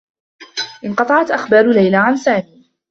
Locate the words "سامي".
2.17-2.63